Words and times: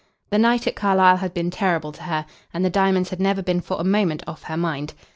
The 0.31 0.39
night 0.39 0.65
at 0.65 0.75
Carlisle 0.75 1.17
had 1.17 1.31
been 1.31 1.51
terrible 1.51 1.91
to 1.91 2.01
her, 2.01 2.25
and 2.51 2.65
the 2.65 2.71
diamonds 2.71 3.11
had 3.11 3.19
never 3.21 3.43
been 3.43 3.61
for 3.61 3.79
a 3.79 3.83
moment 3.83 4.23
off 4.25 4.41
her 4.45 4.57
mind. 4.57 4.95